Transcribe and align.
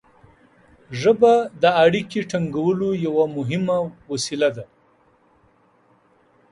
ژبه 1.01 1.33
د 1.61 1.63
اړیکې 1.85 2.19
ټینګولو 2.29 2.89
یوه 3.05 3.25
مهمه 3.37 3.77
وسیله 4.11 4.49
ده. 4.57 4.65